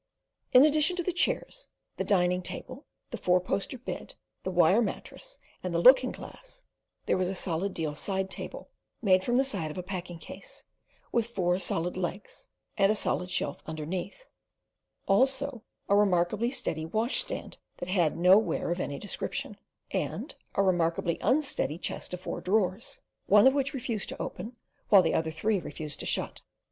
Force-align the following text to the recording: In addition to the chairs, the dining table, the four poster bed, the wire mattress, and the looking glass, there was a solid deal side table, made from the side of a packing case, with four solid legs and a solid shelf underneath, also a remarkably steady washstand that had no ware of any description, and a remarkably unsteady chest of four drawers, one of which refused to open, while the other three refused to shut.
In 0.51 0.65
addition 0.65 0.95
to 0.95 1.03
the 1.03 1.13
chairs, 1.13 1.67
the 1.97 2.03
dining 2.03 2.41
table, 2.41 2.87
the 3.11 3.19
four 3.19 3.39
poster 3.39 3.77
bed, 3.77 4.15
the 4.41 4.49
wire 4.49 4.81
mattress, 4.81 5.37
and 5.61 5.75
the 5.75 5.79
looking 5.79 6.09
glass, 6.09 6.63
there 7.05 7.19
was 7.19 7.29
a 7.29 7.35
solid 7.35 7.75
deal 7.75 7.93
side 7.93 8.27
table, 8.27 8.71
made 9.03 9.23
from 9.23 9.37
the 9.37 9.43
side 9.43 9.69
of 9.69 9.77
a 9.77 9.83
packing 9.83 10.17
case, 10.17 10.63
with 11.11 11.27
four 11.27 11.59
solid 11.59 11.97
legs 11.97 12.47
and 12.79 12.91
a 12.91 12.95
solid 12.95 13.29
shelf 13.29 13.61
underneath, 13.67 14.25
also 15.05 15.61
a 15.87 15.95
remarkably 15.95 16.49
steady 16.49 16.83
washstand 16.87 17.59
that 17.77 17.87
had 17.89 18.17
no 18.17 18.39
ware 18.39 18.71
of 18.71 18.79
any 18.79 18.97
description, 18.97 19.55
and 19.91 20.33
a 20.55 20.63
remarkably 20.63 21.19
unsteady 21.21 21.77
chest 21.77 22.11
of 22.11 22.21
four 22.21 22.41
drawers, 22.41 23.01
one 23.27 23.45
of 23.45 23.53
which 23.53 23.71
refused 23.75 24.09
to 24.09 24.19
open, 24.19 24.55
while 24.89 25.03
the 25.03 25.13
other 25.13 25.29
three 25.29 25.59
refused 25.59 25.99
to 25.99 26.07
shut. 26.07 26.41